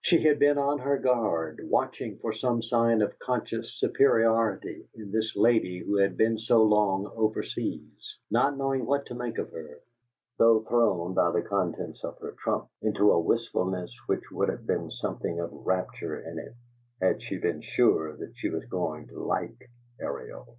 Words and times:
She 0.00 0.22
had 0.22 0.38
been 0.38 0.56
on 0.56 0.78
her 0.78 0.96
guard, 0.96 1.60
watching 1.68 2.16
for 2.20 2.32
some 2.32 2.62
sign 2.62 3.02
of 3.02 3.18
conscious 3.18 3.74
"superiority" 3.78 4.88
in 4.94 5.12
this 5.12 5.36
lady 5.36 5.80
who 5.80 5.98
had 5.98 6.16
been 6.16 6.38
so 6.38 6.62
long 6.62 7.04
over 7.14 7.42
seas, 7.42 8.16
not 8.30 8.56
knowing 8.56 8.86
what 8.86 9.04
to 9.04 9.14
make 9.14 9.36
of 9.36 9.50
her; 9.52 9.82
though 10.38 10.60
thrown, 10.62 11.12
by 11.12 11.30
the 11.30 11.42
contents 11.42 12.02
of 12.04 12.16
her 12.20 12.34
trunks, 12.42 12.72
into 12.80 13.12
a 13.12 13.20
wistfulness 13.20 13.94
which 14.06 14.22
would 14.32 14.48
have 14.48 14.66
had 14.66 14.92
something 14.92 15.38
of 15.40 15.50
rapture 15.52 16.22
in 16.22 16.38
it 16.38 16.54
had 17.02 17.20
she 17.22 17.36
been 17.36 17.60
sure 17.60 18.16
that 18.16 18.32
she 18.34 18.48
was 18.48 18.64
going 18.64 19.08
to 19.08 19.20
like 19.22 19.68
Ariel. 20.00 20.56